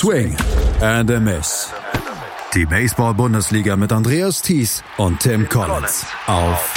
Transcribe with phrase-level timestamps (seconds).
[0.00, 0.34] Swing
[0.80, 1.70] and a Miss.
[2.54, 6.72] Die Baseball-Bundesliga mit Andreas Thies und Tim Collins auf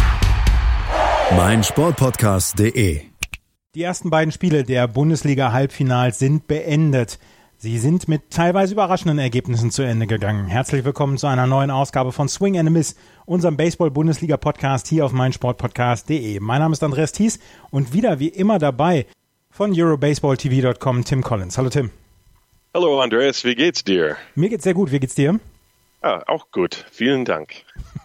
[1.34, 3.00] meinsportpodcast.de.
[3.76, 7.18] Die ersten beiden Spiele der Bundesliga-Halbfinals sind beendet.
[7.56, 10.48] Sie sind mit teilweise überraschenden Ergebnissen zu Ende gegangen.
[10.48, 15.14] Herzlich willkommen zu einer neuen Ausgabe von Swing and a Miss, unserem Baseball-Bundesliga-Podcast hier auf
[15.14, 16.42] meinsportpodcast.de.
[16.42, 17.40] Mein Name ist Andreas Thies
[17.72, 19.06] und wieder wie immer dabei
[19.50, 21.58] von EuroBaseballTV.com Tim Collins.
[21.58, 21.90] Hallo Tim.
[22.76, 24.18] Hallo Andreas, wie geht's dir?
[24.34, 24.92] Mir geht's sehr gut.
[24.92, 25.40] Wie geht's dir?
[26.02, 26.86] Ah, auch gut.
[26.92, 27.54] Vielen Dank.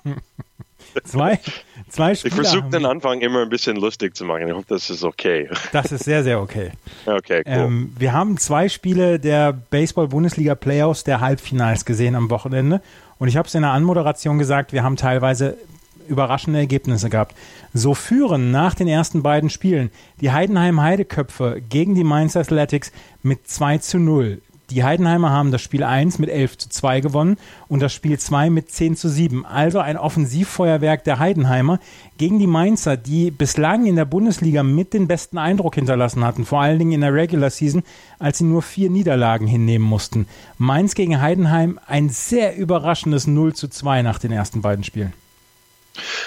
[1.05, 1.41] zwei,
[1.89, 2.35] zwei Spieler.
[2.35, 4.47] Ich versuche den Anfang immer ein bisschen lustig zu machen.
[4.47, 5.49] Ich hoffe, das ist okay.
[5.73, 6.73] Das ist sehr, sehr okay.
[7.07, 7.53] Okay, cool.
[7.53, 12.83] Ähm, wir haben zwei Spiele der Baseball-Bundesliga-Playoffs der Halbfinals gesehen am Wochenende.
[13.19, 15.57] Und ich habe es in der Anmoderation gesagt, wir haben teilweise
[16.09, 17.35] überraschende Ergebnisse gehabt.
[17.73, 23.49] So führen nach den ersten beiden Spielen die Heidenheim Heideköpfe gegen die Mainz Athletics mit
[23.49, 24.43] 2 zu 0.
[24.71, 27.39] Die Heidenheimer haben das Spiel 1 mit 11 zu 2 gewonnen
[27.69, 29.47] und das Spiel 2 mit 10 zu 7.
[29.47, 31.79] Also ein Offensivfeuerwerk der Heidenheimer
[32.19, 36.61] gegen die Mainzer, die bislang in der Bundesliga mit den besten Eindruck hinterlassen hatten, vor
[36.61, 37.83] allen Dingen in der Regular Season,
[38.19, 40.27] als sie nur vier Niederlagen hinnehmen mussten.
[40.59, 45.15] Mainz gegen Heidenheim ein sehr überraschendes 0 zu 2 nach den ersten beiden Spielen.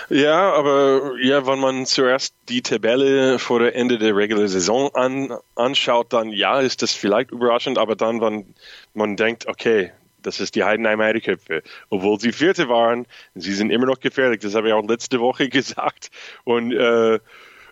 [0.09, 5.33] Ja, aber ja, wenn man zuerst die Tabelle vor der Ende der Regular Saison an,
[5.55, 8.53] anschaut, dann ja, ist das vielleicht überraschend, aber dann, wenn
[8.93, 9.91] man denkt, okay,
[10.21, 11.63] das ist die Heidenheim Heideköpfe.
[11.89, 14.39] Obwohl sie Vierte waren, sie sind immer noch gefährlich.
[14.41, 16.11] Das habe ich auch letzte Woche gesagt.
[16.43, 17.19] Und äh,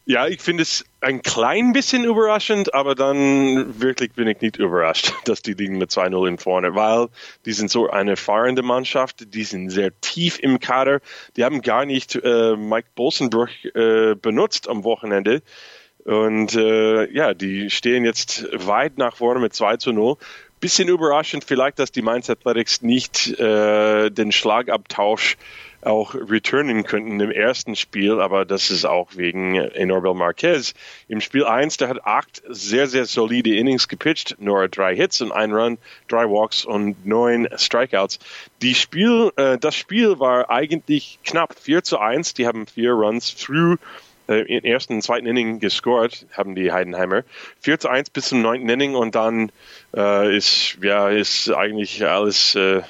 [0.09, 5.13] ja, ich finde es ein klein bisschen überraschend, aber dann wirklich bin ich nicht überrascht,
[5.25, 7.09] dass die liegen mit 2-0 in vorne, weil
[7.45, 11.01] die sind so eine fahrende Mannschaft, die sind sehr tief im Kader,
[11.37, 15.43] die haben gar nicht äh, Mike Bolsenbrook äh, benutzt am Wochenende.
[16.05, 20.15] Und äh, ja, die stehen jetzt weit nach vorne mit 2 zu 0.
[20.59, 25.37] Bisschen überraschend vielleicht, dass die Mainz Athletics nicht äh, den Schlagabtausch
[25.81, 30.73] auch returnen könnten im ersten Spiel, aber das ist auch wegen Enorbel Marquez.
[31.07, 35.31] Im Spiel 1, der hat acht sehr, sehr solide Innings gepitcht, nur drei Hits und
[35.31, 38.19] ein Run, drei Walks und neun Strikeouts.
[38.61, 42.33] Die Spiel, äh, das Spiel war eigentlich knapp 4 zu 1.
[42.33, 43.77] Die haben vier Runs früh
[44.27, 47.23] äh, im ersten und zweiten Inning gescored, haben die Heidenheimer.
[47.61, 49.51] 4 zu 1 bis zum neunten Inning und dann
[49.95, 52.81] äh, ist, ja, ist eigentlich alles, äh,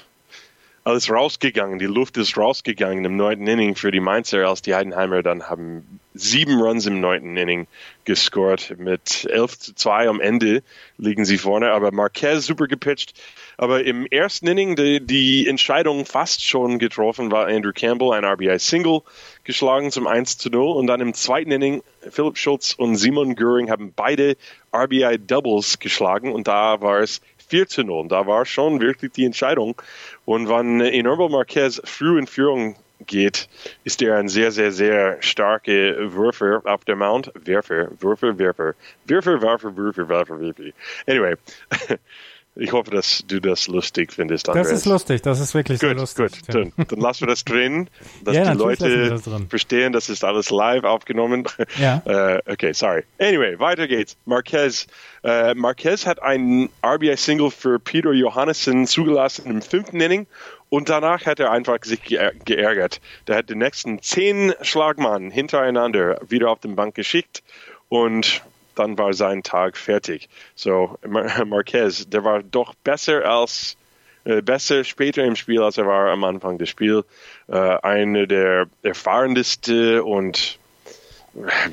[0.89, 1.79] alles rausgegangen.
[1.79, 5.99] Die Luft ist rausgegangen im neunten Inning für die Mainzer, als die Heidenheimer dann haben
[6.13, 7.67] sieben Runs im neunten Inning
[8.03, 8.75] gescored.
[8.77, 10.63] Mit 11 zu 2 am Ende
[10.97, 13.13] liegen sie vorne, aber Marquez super gepitcht.
[13.57, 19.01] Aber im ersten Inning die, die Entscheidung fast schon getroffen war Andrew Campbell, ein RBI-Single
[19.43, 20.75] geschlagen zum 1 zu 0.
[20.75, 24.37] Und dann im zweiten Inning Philipp Schultz und Simon Göring haben beide
[24.73, 27.99] RBI-Doubles geschlagen und da war es 4 zu 0.
[27.99, 29.81] Und da war schon wirklich die Entscheidung.
[30.25, 32.75] Und wenn Enormo Marquez früh in Führung
[33.07, 33.49] geht,
[33.83, 37.31] ist er ein sehr, sehr, sehr starker Würfer auf der Mount.
[37.35, 38.75] Werfer, Würfer, Werfer.
[39.05, 40.63] Werfer, Werfer, Würfer, Werfer, Werfer.
[41.07, 41.35] Anyway.
[42.59, 44.69] Ich hoffe, dass du das lustig findest, Andreas.
[44.69, 46.31] Das ist lustig, das ist wirklich gut, lustig.
[46.31, 47.89] Gut, dann, dann lassen wir das drin,
[48.23, 51.45] dass ja, die Leute das verstehen, das ist alles live aufgenommen.
[51.77, 52.01] Ja.
[52.05, 53.03] Uh, okay, sorry.
[53.19, 54.17] Anyway, weiter geht's.
[54.25, 54.87] Marquez,
[55.23, 60.27] uh, Marquez hat einen RBI-Single für Peter Johannessen zugelassen im fünften Inning
[60.69, 63.01] und danach hat er einfach sich geärgert.
[63.27, 67.43] Der hat die nächsten zehn Schlagmann hintereinander wieder auf den Bank geschickt
[67.87, 68.41] und
[68.79, 70.29] dann war sein Tag fertig.
[70.55, 70.97] So,
[71.45, 73.77] Marquez, der war doch besser als
[74.25, 77.05] äh, besser später im Spiel, als er war am Anfang des Spiels.
[77.47, 80.59] Äh, eine der erfahrensten und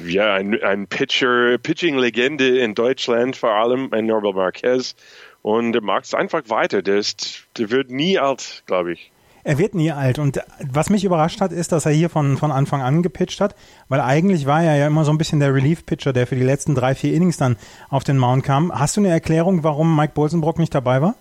[0.04, 4.94] ja, ein, ein Pitcher, Pitching-Legende in Deutschland, vor allem ein Norbert Marquez.
[5.42, 6.82] Und er macht es einfach weiter.
[6.82, 9.10] Der, ist, der wird nie alt, glaube ich.
[9.46, 10.18] Er wird nie alt.
[10.18, 10.40] Und
[10.72, 13.54] was mich überrascht hat, ist, dass er hier von, von Anfang an gepitcht hat,
[13.88, 16.74] weil eigentlich war er ja immer so ein bisschen der Relief-Pitcher, der für die letzten
[16.74, 17.56] drei, vier Innings dann
[17.88, 18.76] auf den Mount kam.
[18.76, 21.14] Hast du eine Erklärung, warum Mike Bolsenbrock nicht dabei war?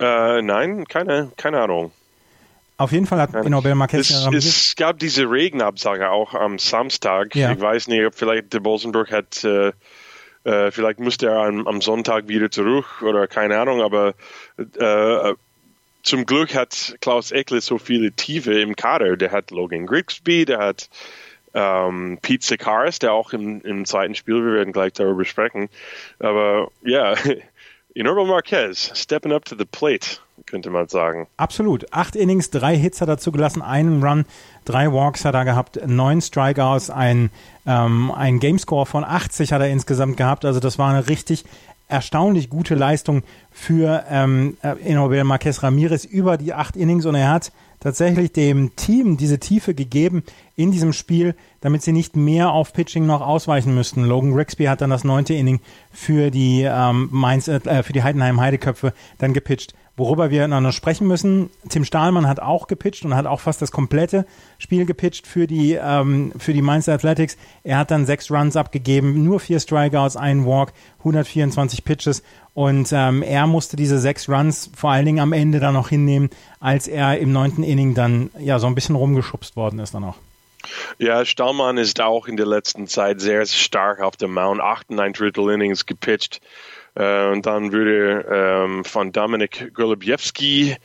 [0.00, 1.92] Äh, nein, keine, keine Ahnung.
[2.78, 7.36] Auf jeden Fall hat Nobel Marquez es, es gab diese Regenabsage auch am Samstag.
[7.36, 7.52] Ja.
[7.52, 9.72] Ich weiß nicht, ob vielleicht der Bolsenbrock hat, äh,
[10.44, 14.14] äh, vielleicht musste er am, am, Sonntag wieder zurück oder keine Ahnung, aber
[14.56, 15.34] äh,
[16.04, 19.16] zum Glück hat Klaus Eckle so viele Tiefe im Kader.
[19.16, 20.88] Der hat Logan Grigsby, der hat
[21.54, 25.68] ähm, Pete Sikaris, der auch im, im zweiten Spiel, wir werden gleich darüber sprechen.
[26.18, 27.14] Aber ja,
[27.94, 31.28] Inorbo Marquez, stepping up to the plate, könnte man sagen.
[31.36, 31.92] Absolut.
[31.92, 34.26] Acht Innings, drei Hits hat er zugelassen, einen Run,
[34.64, 37.30] drei Walks hat er gehabt, neun Strikeouts, ein,
[37.66, 40.44] ähm, ein Gamescore von 80 hat er insgesamt gehabt.
[40.44, 41.44] Also das war eine richtig
[41.88, 47.52] erstaunlich gute Leistung für ähm, Enobel Marquez Ramirez über die acht Innings und er hat
[47.80, 50.22] tatsächlich dem Team diese Tiefe gegeben
[50.56, 54.04] in diesem Spiel, damit sie nicht mehr auf Pitching noch ausweichen müssten.
[54.04, 55.60] Logan Rixby hat dann das neunte Inning
[55.92, 59.74] für die ähm, Mainz, äh, für die Heidenheim Heideköpfe dann gepitcht.
[59.96, 63.70] Worüber wir noch sprechen müssen, Tim Stahlmann hat auch gepitcht und hat auch fast das
[63.70, 64.26] komplette
[64.58, 67.36] Spiel gepitcht für die, ähm, für die Mainz Athletics.
[67.62, 72.24] Er hat dann sechs Runs abgegeben, nur vier Strikeouts, einen Walk, 124 Pitches
[72.54, 76.30] und ähm, er musste diese sechs Runs vor allen Dingen am Ende dann noch hinnehmen,
[76.58, 80.16] als er im neunten Inning dann ja so ein bisschen rumgeschubst worden ist dann auch.
[80.98, 84.60] Ja, Stahlmann ist auch in der letzten Zeit sehr stark auf dem Mount.
[84.60, 86.40] Acht und ein Drittel Innings gepitcht.
[86.94, 90.76] Äh, und dann wurde ähm, von Dominik Golubiewski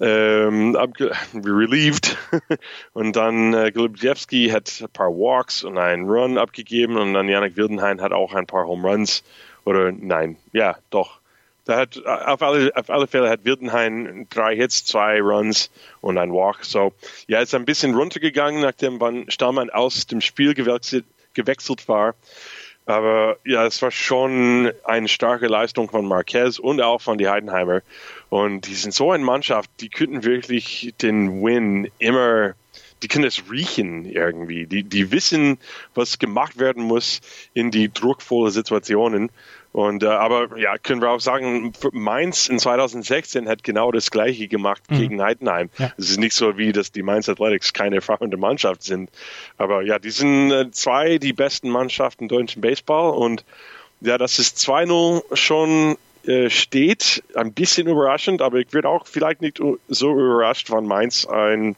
[0.00, 0.76] ähm,
[1.34, 2.16] relieved.
[2.92, 7.56] und dann äh, Golubiewski hat ein paar Walks und einen Run abgegeben und dann Janik
[7.56, 9.22] Wildenhain hat auch ein paar Home Runs.
[9.64, 11.20] Oder nein, ja, doch.
[11.64, 15.68] Da hat, auf, alle, auf alle Fälle hat Wildenhain drei Hits, zwei Runs
[16.00, 16.64] und ein Walk.
[16.64, 16.92] So,
[17.26, 19.26] ja, ist ein bisschen runtergegangen, nachdem Van
[19.70, 21.04] aus dem Spiel gewechselt,
[21.34, 22.14] gewechselt war.
[22.86, 27.82] Aber ja, es war schon eine starke Leistung von Marquez und auch von die Heidenheimer.
[28.28, 32.54] Und die sind so eine Mannschaft, die könnten wirklich den Win immer,
[33.02, 34.66] die können es riechen irgendwie.
[34.66, 35.58] Die, die wissen,
[35.94, 37.20] was gemacht werden muss
[37.54, 39.30] in die druckvolle Situationen.
[39.76, 44.48] Und äh, aber ja, können wir auch sagen, Mainz in 2016 hat genau das gleiche
[44.48, 44.96] gemacht mhm.
[44.96, 45.68] gegen Heidenheim.
[45.76, 45.92] Ja.
[45.98, 49.10] Es ist nicht so wie, dass die Mainz Athletics keine erfahrene Mannschaft sind.
[49.58, 53.44] Aber ja, die sind äh, zwei die besten Mannschaften im deutschen Baseball und
[54.00, 59.42] ja, dass es 2-0 schon äh, steht, ein bisschen überraschend, aber ich werde auch vielleicht
[59.42, 61.76] nicht so überrascht, wenn Mainz ein,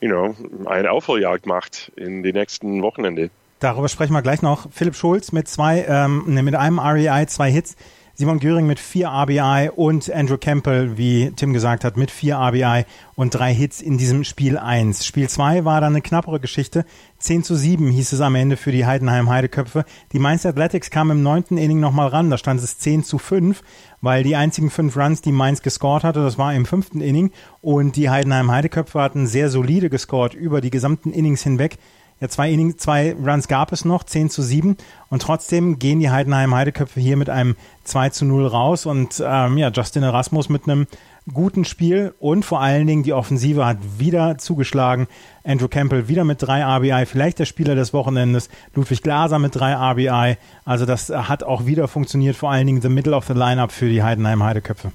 [0.00, 0.36] you know,
[0.66, 3.30] eine Aufholjagd macht in die nächsten Wochenende.
[3.60, 4.68] Darüber sprechen wir gleich noch.
[4.72, 7.76] Philipp Schulz mit zwei, ähm, ne, mit einem REI, zwei Hits.
[8.14, 12.84] Simon Göring mit vier RBI und Andrew Campbell, wie Tim gesagt hat, mit vier RBI
[13.14, 15.06] und drei Hits in diesem Spiel 1.
[15.06, 16.84] Spiel 2 war dann eine knappere Geschichte.
[17.18, 19.86] 10 zu 7 hieß es am Ende für die Heidenheim Heideköpfe.
[20.12, 22.28] Die Mainz Athletics kamen im neunten Inning nochmal ran.
[22.28, 23.62] Da stand es 10 zu 5,
[24.02, 27.30] weil die einzigen fünf Runs, die Mainz gescored hatte, das war im fünften Inning.
[27.62, 31.78] Und die Heidenheim Heideköpfe hatten sehr solide gescored über die gesamten Innings hinweg.
[32.20, 34.76] Ja, zwei, zwei Runs gab es noch, 10 zu 7.
[35.08, 38.84] Und trotzdem gehen die Heidenheim Heideköpfe hier mit einem 2 zu 0 raus.
[38.86, 40.86] Und ähm, ja, Justin Erasmus mit einem
[41.32, 45.06] guten Spiel und vor allen Dingen die Offensive hat wieder zugeschlagen.
[45.44, 48.48] Andrew Campbell wieder mit drei RBI, vielleicht der Spieler des Wochenendes.
[48.74, 50.36] Ludwig Glaser mit drei RBI.
[50.64, 53.88] Also das hat auch wieder funktioniert, vor allen Dingen the middle of the lineup für
[53.88, 54.92] die Heidenheim Heideköpfe.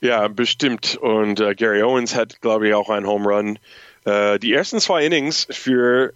[0.00, 0.96] Ja, bestimmt.
[0.96, 3.58] Und äh, Gary Owens hat, glaube ich, auch einen Home Run.
[4.04, 6.12] Äh, die ersten zwei Innings für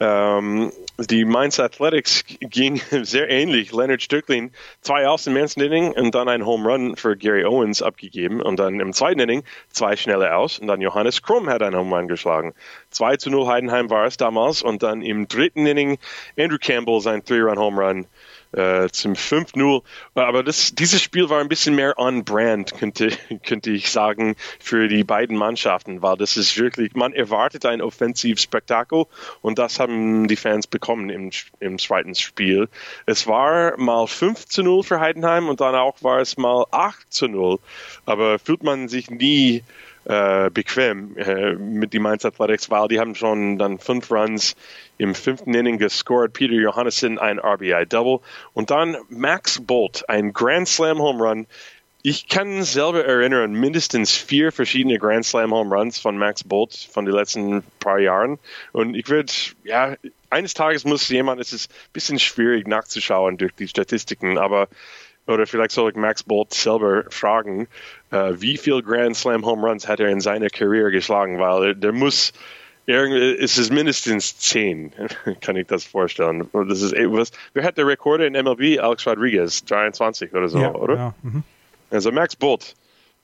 [0.00, 3.72] ähm, die Mainz Athletics ging sehr ähnlich.
[3.72, 4.50] Leonard Stöcklin
[4.82, 8.58] zwei aus im ersten Inning und dann ein Home Run für Gary Owens abgegeben und
[8.58, 12.08] dann im zweiten Inning zwei schnelle aus und dann Johannes Krumm hat einen Home Run
[12.08, 12.54] geschlagen.
[12.90, 15.98] 2 zu 0 Heidenheim war es damals und dann im dritten Inning
[16.38, 18.06] Andrew Campbell sein Three-Run Home Run
[18.52, 19.82] äh, zum 5-0.
[20.14, 23.10] Aber das, dieses Spiel war ein bisschen mehr on brand, könnte,
[23.44, 29.04] könnte ich sagen, für die beiden Mannschaften, weil das ist wirklich, man erwartet ein Offensivspektakel
[29.42, 32.68] und das haben die Fans bekommen im, im zweiten Spiel.
[33.06, 37.12] Es war mal 5 zu 0 für Heidenheim und dann auch war es mal 8
[37.12, 37.58] zu 0.
[38.04, 39.62] Aber fühlt man sich nie
[40.06, 44.54] äh, bequem äh, mit die Mainz Athletics, weil die haben schon dann fünf Runs
[44.98, 46.32] im fünften Inning gescored.
[46.32, 48.20] Peter Johannesson ein RBI-Double
[48.54, 51.46] und dann Max Bolt, ein Grand Slam Home Run.
[52.02, 57.04] Ich kann selber erinnern, mindestens vier verschiedene Grand Slam Home Runs von Max Bolt von
[57.04, 58.38] den letzten paar Jahren.
[58.72, 59.32] Und ich würde,
[59.64, 59.96] ja,
[60.30, 64.68] eines Tages muss jemand, es ist ein bisschen schwierig nachzuschauen durch die Statistiken, aber
[65.26, 67.68] oder vielleicht soll ich Max Bolt selber fragen,
[68.10, 71.92] äh, wie viel Grand Slam Home Runs hat er in seiner Karriere geschlagen, weil der
[71.92, 72.32] muss
[72.88, 74.92] es ist mindestens zehn,
[75.40, 76.48] kann ich das vorstellen.
[76.52, 78.78] Das ist, was, wer hat der Rekorder in MLB?
[78.80, 80.94] Alex Rodriguez, 23 oder so, ja, oder?
[80.94, 81.14] Ja.
[81.22, 81.42] Mhm.
[81.90, 82.74] Also Max Bolt,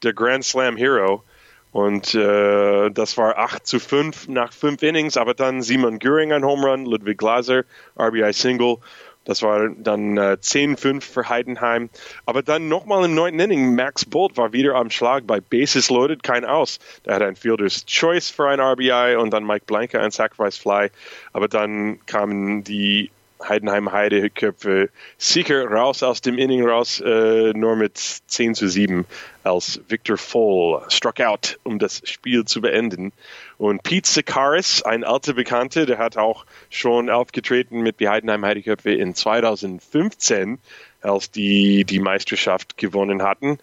[0.02, 1.22] der Grand Slam Hero.
[1.70, 6.44] Und äh, das war 8 zu 5 nach 5 Innings, aber dann Simon Göring ein
[6.44, 7.64] Home Run, Ludwig Glaser,
[7.98, 8.76] RBI Single
[9.24, 11.90] das war dann äh, 10-5 für Heidenheim.
[12.26, 16.22] Aber dann nochmal im neunten Inning, Max Bolt war wieder am Schlag bei Bases Loaded,
[16.22, 16.78] kein Aus.
[17.04, 20.90] Da hat ein Fielder's Choice für ein RBI und dann Mike Blanke ein Sacrifice Fly.
[21.32, 23.10] Aber dann kamen die
[23.48, 29.06] Heidenheim Heideköpfe sicher raus aus dem Inning raus, äh, nur mit 10 zu 7,
[29.44, 33.12] als Victor Voll struck out, um das Spiel zu beenden.
[33.58, 38.92] Und Pete Sikaris, ein alter Bekannter, der hat auch schon aufgetreten mit die Heidenheim Heideköpfe
[38.92, 40.58] in 2015
[41.02, 43.58] als die die Meisterschaft gewonnen hatten.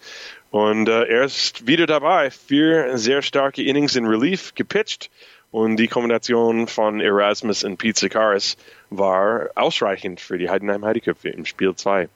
[0.50, 2.30] Und äh, er ist wieder dabei.
[2.30, 5.10] Vier sehr starke Innings in Relief gepitcht.
[5.50, 8.56] Und die Kombination von Erasmus und Pete Sikaris
[8.90, 12.08] war ausreichend für die Heidenheim Heideköpfe im Spiel 2.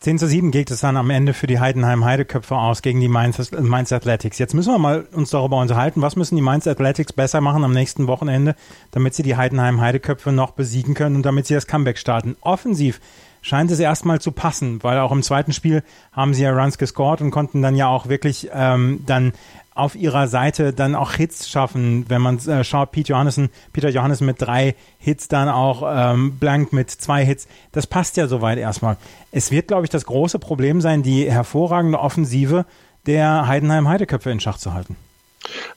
[0.00, 3.06] 10 zu 7 geht es dann am Ende für die Heidenheim Heideköpfe aus gegen die
[3.06, 4.36] Mainz, Mainz Athletics.
[4.38, 7.72] Jetzt müssen wir mal uns darüber unterhalten, was müssen die Mainz Athletics besser machen am
[7.72, 8.56] nächsten Wochenende,
[8.90, 12.36] damit sie die Heidenheim Heideköpfe noch besiegen können und damit sie das Comeback starten.
[12.40, 13.00] Offensiv
[13.42, 15.82] scheint es erstmal zu passen, weil auch im zweiten Spiel
[16.12, 19.32] haben sie ja Runs gescored und konnten dann ja auch wirklich ähm, dann
[19.74, 24.26] auf ihrer Seite dann auch Hits schaffen, wenn man äh, schaut, Peter Johannessen, Peter Johannessen
[24.26, 27.48] mit drei Hits, dann auch ähm, Blank mit zwei Hits.
[27.72, 28.96] Das passt ja soweit erstmal.
[29.30, 32.66] Es wird, glaube ich, das große Problem sein, die hervorragende Offensive
[33.06, 34.96] der Heidenheim Heideköpfe in Schach zu halten.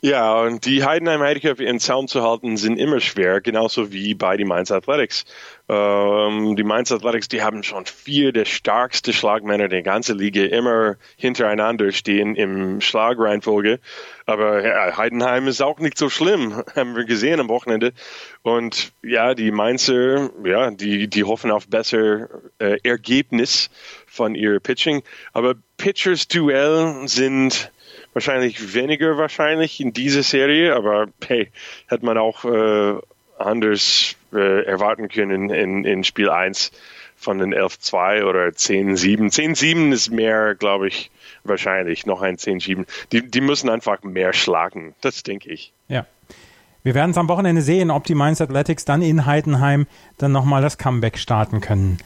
[0.02, 4.38] Ja, und die Heidenheim Heideköpfe in Zaum zu halten, sind immer schwer, genauso wie bei
[4.38, 5.26] den Mainz Athletics.
[5.68, 10.98] Ähm, die Mainz Athletics, die haben schon vier der stärksten Schlagmänner der ganzen Liga immer
[11.18, 13.80] hintereinander stehen im Schlagreihenfolge.
[14.28, 17.94] Aber ja, Heidenheim ist auch nicht so schlimm, haben wir gesehen am Wochenende.
[18.44, 22.30] Und ja, die Mainzer, ja, die, die hoffen auf besser
[22.60, 23.72] äh, Ergebnis
[24.06, 25.02] von ihr Pitching.
[25.34, 27.72] Aber Pitchers Duell sind
[28.16, 31.52] wahrscheinlich weniger wahrscheinlich in dieser Serie, aber hey,
[31.88, 32.96] hätte man auch äh,
[33.38, 36.72] anders äh, erwarten können in, in Spiel 1
[37.18, 39.34] von den 11-2 oder 10-7.
[39.34, 41.12] 10-7 ist mehr, glaube ich,
[41.44, 42.86] wahrscheinlich, noch ein 10-7.
[43.12, 45.74] Die, die müssen einfach mehr schlagen, das denke ich.
[45.90, 46.06] Ja.
[46.84, 50.62] Wir werden es am Wochenende sehen, ob die Mainz Athletics dann in Heidenheim dann nochmal
[50.62, 51.98] das Comeback starten können.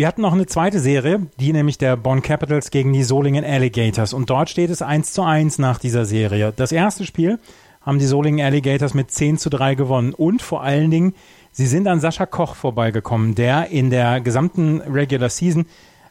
[0.00, 4.14] Wir hatten noch eine zweite Serie, die nämlich der Bonn Capitals gegen die Solingen Alligators.
[4.14, 6.54] Und dort steht es 1 zu 1 nach dieser Serie.
[6.56, 7.38] Das erste Spiel
[7.82, 10.14] haben die Solingen Alligators mit 10 zu 3 gewonnen.
[10.14, 11.12] Und vor allen Dingen,
[11.52, 15.66] sie sind an Sascha Koch vorbeigekommen, der in der gesamten Regular Season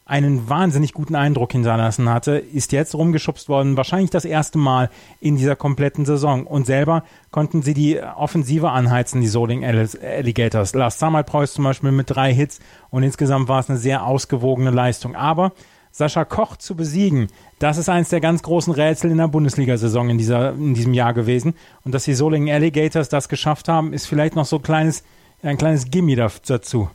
[0.09, 4.89] einen wahnsinnig guten Eindruck hinterlassen hatte, ist jetzt rumgeschubst worden, wahrscheinlich das erste Mal
[5.21, 6.47] in dieser kompletten Saison.
[6.47, 10.73] Und selber konnten sie die Offensive anheizen, die Soling Alligators.
[10.73, 15.15] Lars Samalpreuß zum Beispiel mit drei Hits und insgesamt war es eine sehr ausgewogene Leistung.
[15.15, 15.51] Aber
[15.91, 17.27] Sascha Koch zu besiegen,
[17.59, 21.13] das ist eines der ganz großen Rätsel in der Bundesliga-Saison in, dieser, in diesem Jahr
[21.13, 21.53] gewesen.
[21.83, 25.03] Und dass die Solingen Alligators das geschafft haben, ist vielleicht noch so ein kleines,
[25.43, 26.89] ein kleines Gimme dazu.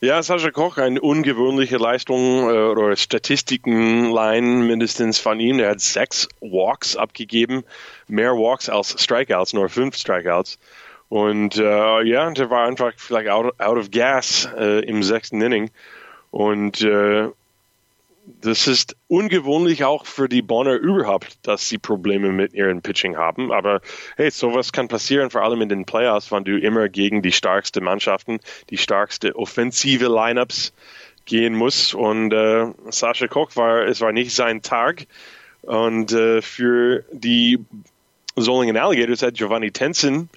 [0.00, 5.60] Ja, Sascha Koch, eine ungewöhnliche Leistung äh, oder Statistiken-Line mindestens von ihm.
[5.60, 7.64] Er hat sechs Walks abgegeben,
[8.08, 10.58] mehr Walks als Strikeouts, nur fünf Strikeouts.
[11.08, 15.70] Und äh, ja, der war einfach vielleicht out, out of gas äh, im sechsten Inning.
[16.30, 17.28] Und äh,
[18.26, 23.52] das ist ungewöhnlich auch für die Bonner überhaupt, dass sie Probleme mit ihrem Pitching haben.
[23.52, 23.80] Aber
[24.16, 27.84] hey, sowas kann passieren, vor allem in den Playoffs, wenn du immer gegen die stärksten
[27.84, 28.40] Mannschaften,
[28.70, 30.72] die stärkste offensive Lineups
[31.26, 31.94] gehen musst.
[31.94, 35.06] Und äh, Sascha Koch war, es war nicht sein Tag.
[35.62, 37.58] Und äh, für die
[38.36, 40.28] Solingen Alligators hat Giovanni Tenson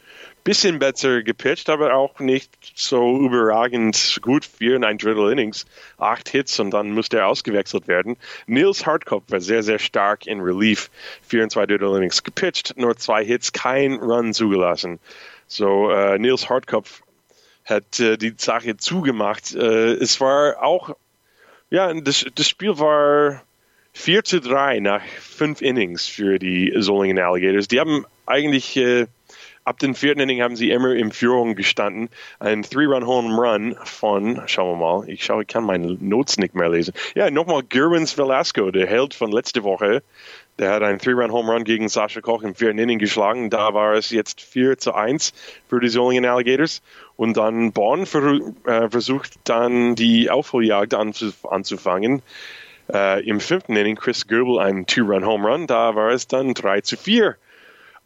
[0.48, 4.46] bisschen besser gepitcht, aber auch nicht so überragend gut.
[4.46, 5.66] Vier und ein Drittel Innings,
[5.98, 8.16] acht Hits und dann musste er ausgewechselt werden.
[8.46, 10.90] Nils Hartkopf war sehr, sehr stark in Relief.
[11.22, 15.00] Vier und zwei Drittel Innings gepitcht, nur zwei Hits, kein Run zugelassen.
[15.48, 17.02] So, äh, Nils Hartkopf
[17.66, 19.54] hat äh, die Sache zugemacht.
[19.54, 20.96] Äh, es war auch,
[21.70, 23.44] ja, das, das Spiel war
[23.92, 27.68] 4 zu 3 nach fünf Innings für die Solingen Alligators.
[27.68, 29.08] Die haben eigentlich äh,
[29.68, 32.10] ab dem vierten Inning haben sie immer in Führung gestanden.
[32.40, 36.70] Ein Three-Run-Home Run von, schauen wir mal, ich schaue, ich kann meine Notes nicht mehr
[36.70, 36.94] lesen.
[37.16, 40.04] Ja, nochmal Gerwins Velasco, der Held von letzte Woche.
[40.58, 43.50] Der hat einen Three-Run-Home Run gegen Sascha Koch im vierten Inning geschlagen.
[43.50, 45.34] Da war es jetzt 4 zu 1
[45.68, 46.82] für die Solingen Alligators.
[47.18, 52.22] Und dann Bonn äh, versucht dann die Aufholjagd anzufangen.
[52.92, 55.68] Äh, Im fünften Inning Chris Goebel einen Two-Run-Home Run.
[55.68, 57.36] Da war es dann 3 zu 4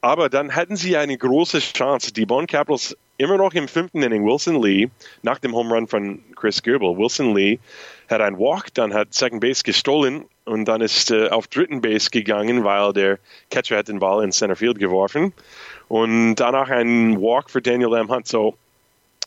[0.02, 2.12] aber dann hätten sie eine große Chance.
[2.12, 4.26] Die Bonn Capitals immer noch im fünften Inning.
[4.26, 4.90] Wilson Lee,
[5.22, 7.60] nach dem Home Run von Chris Goebel, Wilson Lee
[8.10, 12.10] hat einen Walk, dann hat Second Base gestohlen und dann ist äh, auf dritten Base
[12.10, 13.20] gegangen, weil der
[13.52, 15.34] Catcher hat den Ball in Center Field geworfen.
[15.88, 18.10] Und danach ein Walk für Daniel M.
[18.10, 18.28] Hunt.
[18.28, 18.56] So,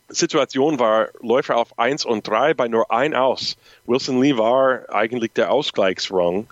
[0.09, 3.57] Situation war Läufer auf 1 und 3 bei nur ein aus.
[3.87, 6.47] Wilson Lee war eigentlich der Ausgleichsrang.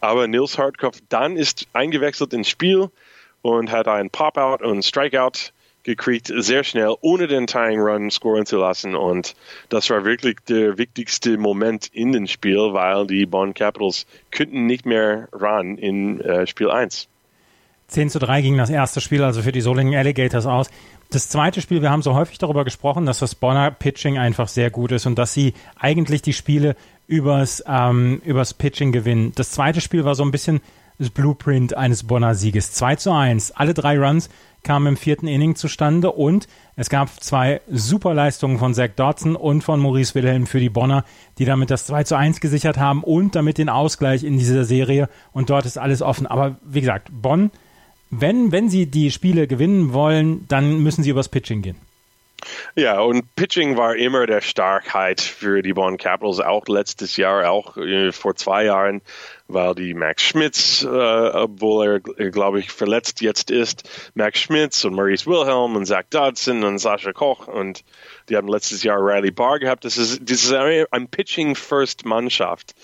[0.00, 2.90] Aber Nils Hartkopf dann ist eingewechselt ins Spiel
[3.42, 5.52] und hat einen Pop-Out und Strikeout
[5.84, 8.94] gekriegt, sehr schnell, ohne den Tying Run scoren zu lassen.
[8.94, 9.34] Und
[9.68, 14.84] das war wirklich der wichtigste Moment in dem Spiel, weil die Bonn Capitals könnten nicht
[14.84, 17.08] mehr ran in äh, Spiel 1.
[17.88, 20.68] 10 zu 3 ging das erste Spiel also für die Solingen Alligators aus.
[21.10, 24.70] Das zweite Spiel, wir haben so häufig darüber gesprochen, dass das Bonner Pitching einfach sehr
[24.70, 26.76] gut ist und dass sie eigentlich die Spiele
[27.06, 29.32] übers, ähm, übers Pitching gewinnen.
[29.34, 30.60] Das zweite Spiel war so ein bisschen
[30.98, 32.72] das Blueprint eines Bonner Sieges.
[32.72, 33.52] 2 zu 1.
[33.52, 34.28] Alle drei Runs
[34.64, 39.80] kamen im vierten Inning zustande und es gab zwei Superleistungen von Zach Dodson und von
[39.80, 41.04] Maurice Wilhelm für die Bonner,
[41.38, 45.08] die damit das 2 zu 1 gesichert haben und damit den Ausgleich in dieser Serie
[45.32, 46.26] und dort ist alles offen.
[46.26, 47.50] Aber wie gesagt, Bonn
[48.10, 51.76] wenn, wenn sie die Spiele gewinnen wollen, dann müssen sie übers Pitching gehen.
[52.76, 57.76] Ja, und Pitching war immer der Starkheit für die Bonn Capitals, auch letztes Jahr, auch
[57.76, 59.02] äh, vor zwei Jahren,
[59.48, 64.84] weil die Max Schmitz, äh, obwohl er, äh, glaube ich, verletzt jetzt ist, Max Schmitz
[64.84, 67.82] und Maurice Wilhelm und Zach Dodson und Sascha Koch und
[68.28, 69.84] die haben letztes Jahr Riley Barr gehabt.
[69.84, 72.74] Das ist, das ist ein Pitching-First-Mannschaft.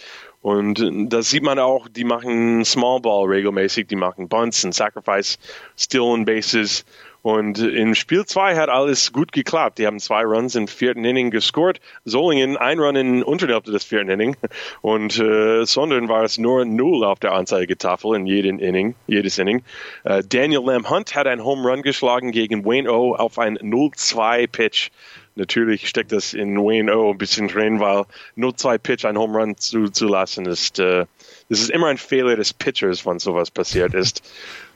[0.41, 5.39] Und das sieht man auch, die machen Small Ball regelmäßig, die machen Bunts und Sacrifice,
[5.79, 6.85] Stealing Bases.
[7.25, 9.79] Und in Spiel 2 hat alles gut geklappt.
[9.79, 11.81] Die haben zwei Runs im vierten Inning gescored.
[12.05, 14.37] Solingen ein Run in Unterhälfte des vierten Inning.
[14.83, 19.63] Und äh, sondern war es nur null auf der Anzeigetafel in jedem Inning, jedes Inning.
[20.05, 24.47] Äh, Daniel Lamb Hunt hat einen Home Run geschlagen gegen Wayne O auf ein 0-2
[24.47, 24.91] Pitch
[25.37, 28.05] natürlich steckt das in Wayne O ein bisschen drin, weil
[28.37, 31.07] nur zwei Pitch ein Home Run zu, zu lassen ist, äh,
[31.49, 34.23] das ist immer ein Fehler des Pitchers, wenn sowas passiert ist.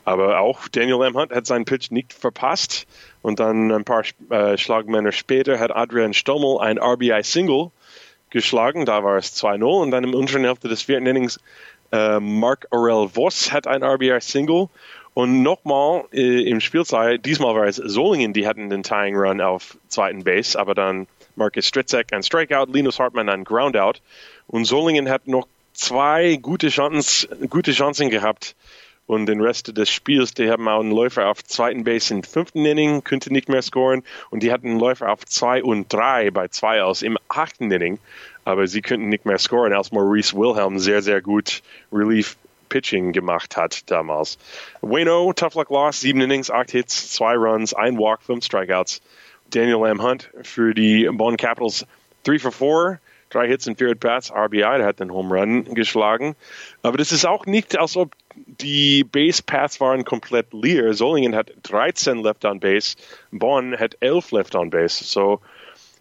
[0.09, 1.15] Aber auch Daniel M.
[1.19, 2.87] Hunt hat seinen Pitch nicht verpasst.
[3.21, 7.71] Und dann ein paar äh, Schlagmänner später hat Adrian Stommel ein RBI-Single
[8.31, 8.87] geschlagen.
[8.87, 9.65] Da war es 2-0.
[9.65, 11.39] Und dann im unteren Hälfte des vierten Innings
[11.93, 14.69] äh, Mark Aurel Voss hat ein RBI-Single.
[15.13, 19.77] Und nochmal äh, im Spielzeit, diesmal war es Solingen, die hatten den Tying Run auf
[19.89, 24.01] zweiten Base, aber dann Marcus Stritzek ein Strikeout, Linus Hartmann ein Groundout.
[24.47, 28.57] Und Solingen hat noch zwei gute Chancen, gute Chancen gehabt.
[29.09, 32.67] Und den Rest des Spiels, die haben auch einen Läufer auf zweiten Base im fünften
[32.67, 34.05] Inning, könnte nicht mehr scoren.
[34.29, 37.99] Und die hatten einen Läufer auf zwei und drei bei zwei aus im achten Inning.
[38.45, 42.37] Aber sie könnten nicht mehr scoren, als Maurice Wilhelm sehr, sehr gut Relief
[42.69, 44.37] Pitching gemacht hat damals.
[44.83, 49.01] Wayno, Tough Luck Loss, sieben Innings, acht Hits, zwei Runs, ein Walk, fünf Strikeouts.
[49.51, 51.87] Daniel Lamb Hunt für die Bonn Capitals
[52.25, 56.37] 3 for 4, drei Hits und vier At-Bats, RBI, der hat den Home Run geschlagen.
[56.83, 58.13] Aber das ist auch nicht, als ob
[58.47, 60.95] die Base Paths waren komplett leer.
[60.95, 62.97] Solingen hat 13 Left on Base,
[63.31, 65.05] Bonn hat 11 Left on Base.
[65.05, 65.41] So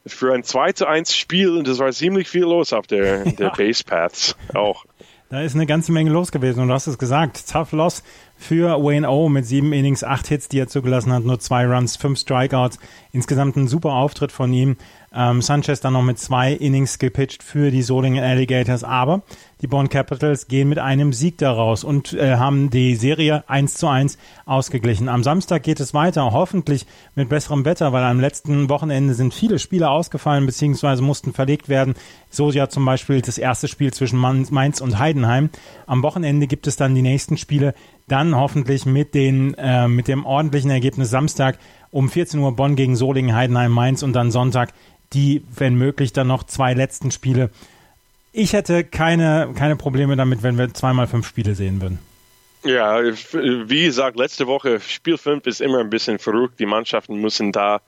[0.06, 3.84] für ein 2 zu 1 Spiel, das war ziemlich viel los auf der, der Base
[3.84, 4.86] Paths auch.
[5.30, 7.52] Da ist eine ganze Menge los gewesen und du hast es gesagt.
[7.52, 8.02] Tough Loss
[8.38, 11.98] für Wayne O mit sieben Innings, acht Hits, die er zugelassen hat, nur zwei Runs,
[11.98, 12.80] fünf Strikeouts.
[13.12, 14.78] Insgesamt ein super Auftritt von ihm.
[15.14, 19.22] Ähm, Sanchez dann noch mit zwei Innings gepitcht für die Solingen Alligators, aber
[19.62, 23.88] die Bonn Capitals gehen mit einem Sieg daraus und äh, haben die Serie 1 zu
[23.88, 25.10] 1 ausgeglichen.
[25.10, 29.60] Am Samstag geht es weiter, hoffentlich mit besserem Wetter, weil am letzten Wochenende sind viele
[29.60, 31.02] Spiele ausgefallen bzw.
[31.02, 31.96] mussten verlegt werden.
[32.30, 35.50] So ja zum Beispiel das erste Spiel zwischen Mainz und Heidenheim.
[35.86, 37.74] Am Wochenende gibt es dann die nächsten Spiele,
[38.08, 41.58] dann hoffentlich mit, den, äh, mit dem ordentlichen Ergebnis Samstag
[41.90, 44.74] um 14 Uhr Bonn gegen Solingen, Heidenheim, Mainz und dann Sonntag
[45.14, 47.50] die, wenn möglich, dann noch zwei letzten Spiele.
[48.40, 51.98] Ich hätte keine, keine Probleme damit, wenn wir zweimal fünf Spiele sehen würden.
[52.64, 56.60] Ja, wie gesagt, letzte Woche, Spiel 5 ist immer ein bisschen verrückt.
[56.60, 57.82] Die Mannschaften müssen da ein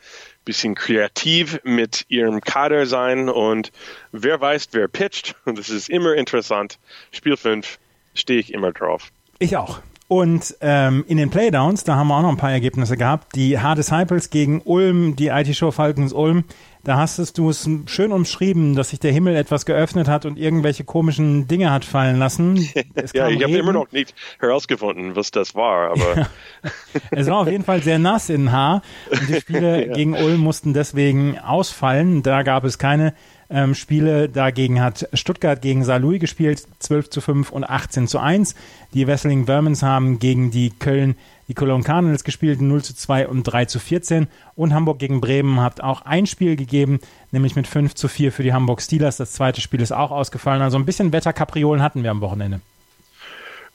[0.45, 3.71] bisschen kreativ mit ihrem Kader sein und
[4.11, 5.35] wer weiß, wer pitcht.
[5.45, 6.79] Und das ist immer interessant.
[7.11, 7.77] Spiel 5
[8.15, 9.11] stehe ich immer drauf.
[9.37, 9.81] Ich auch.
[10.07, 13.35] Und ähm, in den Playdowns, da haben wir auch noch ein paar Ergebnisse gehabt.
[13.35, 16.45] Die Hard Disciples gegen Ulm, die IT-Show Falcons Ulm.
[16.83, 20.85] Da hast du es schön umschrieben, dass sich der Himmel etwas geöffnet hat und irgendwelche
[20.85, 22.55] komischen Dinge hat fallen lassen.
[23.13, 26.29] ja, ich habe immer noch nicht herausgefunden, was das war, aber
[27.11, 29.93] es war auf jeden Fall sehr nass in Haar und die Spiele ja.
[29.93, 32.23] gegen Ulm mussten deswegen ausfallen.
[32.23, 33.13] Da gab es keine
[33.49, 34.29] ähm, Spiele.
[34.29, 38.55] Dagegen hat Stuttgart gegen Saarlouis gespielt, 12 zu 5 und 18 zu 1.
[38.93, 41.15] Die Wesseling Vermins haben gegen die Köln,
[41.47, 44.27] die Cologne Cardinals gespielt, 0 zu 2 und 3 zu 14.
[44.55, 46.99] Und Hamburg gegen Bremen hat auch ein Spiel gegeben,
[47.31, 49.17] nämlich mit 5 zu 4 für die Hamburg Steelers.
[49.17, 50.61] Das zweite Spiel ist auch ausgefallen.
[50.61, 52.61] Also ein bisschen Wetterkapriolen hatten wir am Wochenende.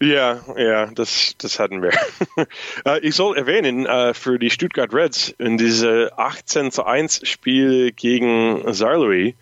[0.01, 1.93] Ja, ja, das, das hatten wir.
[2.85, 7.93] Äh, ich soll erwähnen, äh, für die Stuttgart Reds in diese 18 zu 1 Spiel
[7.93, 9.35] gegen Saarlouis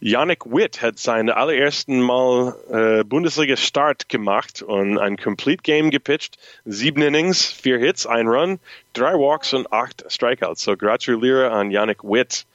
[0.00, 6.38] Yannick Witt hat seinen allerersten Mal äh, Bundesliga-Start gemacht und ein Complete Game gepitcht.
[6.64, 8.58] Sieben Innings, vier Hits, ein Run,
[8.92, 10.62] drei Walks und acht Strikeouts.
[10.62, 12.46] So gratuliere an Yannick Witt.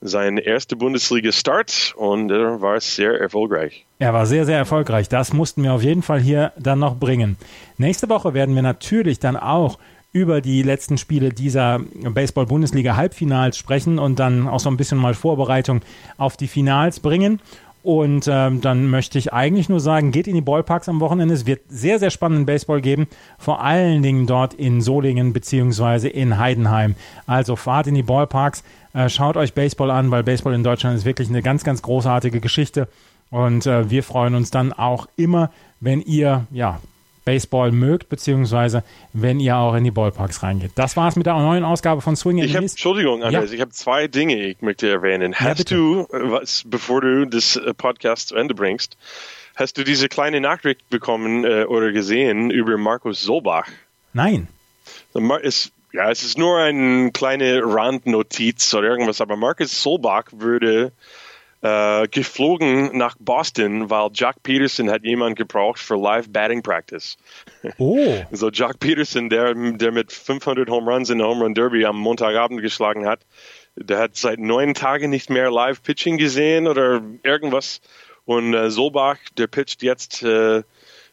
[0.00, 3.84] Sein erster Bundesliga-Start und er war sehr erfolgreich.
[3.98, 5.08] Er war sehr, sehr erfolgreich.
[5.08, 7.36] Das mussten wir auf jeden Fall hier dann noch bringen.
[7.78, 9.78] Nächste Woche werden wir natürlich dann auch
[10.18, 15.82] über die letzten Spiele dieser Baseball-Bundesliga-Halbfinals sprechen und dann auch so ein bisschen mal Vorbereitung
[16.16, 17.40] auf die Finals bringen.
[17.84, 21.32] Und ähm, dann möchte ich eigentlich nur sagen, geht in die Ballparks am Wochenende.
[21.32, 23.06] Es wird sehr, sehr spannenden Baseball geben.
[23.38, 26.96] Vor allen Dingen dort in Solingen beziehungsweise in Heidenheim.
[27.26, 31.04] Also fahrt in die Ballparks, äh, schaut euch Baseball an, weil Baseball in Deutschland ist
[31.04, 32.88] wirklich eine ganz, ganz großartige Geschichte.
[33.30, 35.50] Und äh, wir freuen uns dann auch immer,
[35.80, 36.80] wenn ihr ja
[37.28, 40.72] Baseball mögt, beziehungsweise wenn ihr auch in die Ballparks reingeht.
[40.76, 43.56] Das war's mit der neuen Ausgabe von Swing ich hab, Entschuldigung, Andreas, ja.
[43.56, 45.32] ich habe zwei Dinge, ich möchte erwähnen.
[45.32, 48.96] Ja, hast du, was, bevor du das äh, Podcast zu Ende bringst,
[49.56, 53.68] hast du diese kleine Nachricht bekommen äh, oder gesehen über Markus Solbach?
[54.14, 54.48] Nein.
[55.42, 60.92] Es, ja, es ist nur eine kleine Randnotiz oder irgendwas, aber Markus Solbach würde
[61.62, 67.16] äh, geflogen nach Boston, weil Jack Peterson hat jemand gebraucht für Live Batting Practice.
[67.78, 68.24] Oh.
[68.30, 71.98] So Jack Peterson, der, der mit 500 Home Runs in der Home Run Derby am
[71.98, 73.20] Montagabend geschlagen hat,
[73.74, 77.80] der hat seit neun Tagen nicht mehr Live Pitching gesehen oder irgendwas.
[78.24, 80.62] Und äh, Solbach, der pitcht jetzt äh,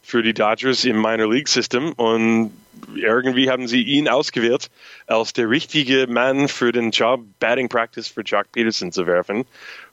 [0.02, 2.52] für die Dodgers im Minor League System und
[2.94, 4.70] irgendwie haben sie ihn ausgewählt,
[5.06, 9.44] als der richtige Mann für den Job Batting Practice für Jack Peterson zu werfen.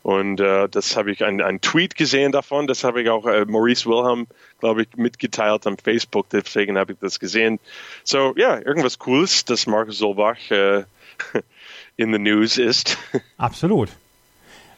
[0.04, 3.86] Und äh, das habe ich ein, Tweet gesehen davon, das habe ich auch äh, Maurice
[3.86, 4.28] Wilhelm,
[4.60, 7.60] glaube ich, mitgeteilt am Facebook, deswegen habe ich das gesehen.
[8.04, 10.84] So, ja, irgendwas Cooles, dass Markus Solbach äh,
[11.98, 12.98] in the news ist.
[13.38, 13.90] Absolut.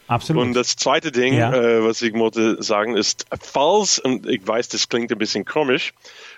[0.08, 0.42] Absolut.
[0.42, 1.52] Und das zweite Ding, ja.
[1.52, 5.92] äh, was ich wollte sagen, ist, falls, und ich weiß, das klingt ein bisschen komisch,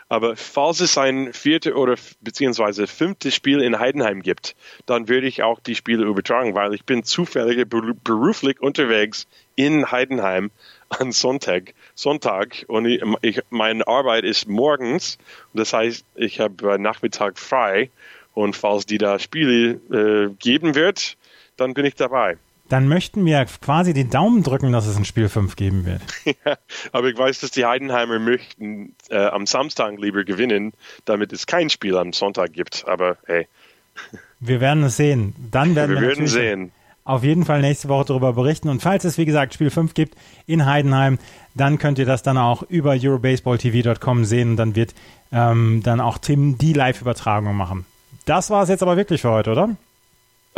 [0.08, 5.42] aber falls es ein viertes oder beziehungsweise fünftes Spiel in Heidenheim gibt, dann würde ich
[5.42, 10.50] auch die Spiele übertragen, weil ich bin zufällig beruflich unterwegs in Heidenheim
[10.88, 12.64] an Sonntag, Sonntag.
[12.68, 15.18] Und ich, ich, meine Arbeit ist morgens.
[15.52, 17.90] Das heißt, ich habe Nachmittag frei.
[18.32, 21.16] Und falls die da Spiele äh, geben wird,
[21.56, 22.38] dann bin ich dabei
[22.68, 26.02] dann möchten wir quasi die Daumen drücken, dass es ein Spiel 5 geben wird.
[26.44, 26.56] Ja,
[26.92, 30.72] aber ich weiß, dass die Heidenheimer möchten äh, am Samstag lieber gewinnen,
[31.04, 32.84] damit es kein Spiel am Sonntag gibt.
[32.86, 33.48] Aber hey.
[34.40, 35.34] Wir werden es sehen.
[35.50, 36.72] Dann werden wir, wir werden sehen.
[37.04, 38.68] auf jeden Fall nächste Woche darüber berichten.
[38.68, 41.18] Und falls es, wie gesagt, Spiel 5 gibt in Heidenheim,
[41.54, 44.50] dann könnt ihr das dann auch über eurobaseballtv.com sehen.
[44.50, 44.94] Und dann wird
[45.32, 47.84] ähm, dann auch Tim die Live-Übertragung machen.
[48.26, 49.70] Das war es jetzt aber wirklich für heute, oder?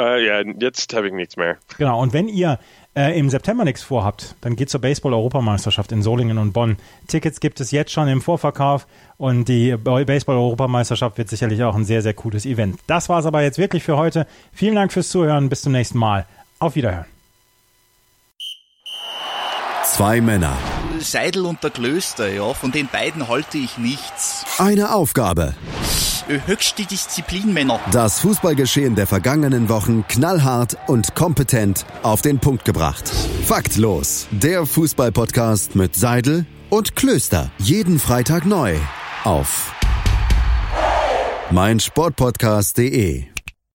[0.01, 1.59] Äh, ja, jetzt habe ich nichts mehr.
[1.77, 2.59] Genau, und wenn ihr
[2.95, 6.77] äh, im September nichts vorhabt, dann geht zur Baseball-Europameisterschaft in Solingen und Bonn.
[7.07, 8.87] Tickets gibt es jetzt schon im Vorverkauf
[9.19, 12.79] und die Baseball-Europameisterschaft wird sicherlich auch ein sehr, sehr cooles Event.
[12.87, 14.27] Das war es aber jetzt wirklich für heute.
[14.53, 15.49] Vielen Dank fürs Zuhören.
[15.51, 16.27] Bis zum nächsten Mal.
[16.59, 17.07] Auf Wiederhören.
[19.85, 20.57] Zwei Männer.
[20.99, 24.45] Seidel und der Klöster, ja, von den beiden halte ich nichts.
[24.59, 25.55] Eine Aufgabe.
[26.47, 27.81] Höchste Disziplin, Männer.
[27.91, 33.09] Das Fußballgeschehen der vergangenen Wochen knallhart und kompetent auf den Punkt gebracht.
[33.45, 34.29] Faktlos.
[34.31, 37.51] Der Fußballpodcast mit Seidel und Klöster.
[37.59, 38.77] Jeden Freitag neu.
[39.25, 39.73] Auf
[41.51, 43.25] meinsportpodcast.de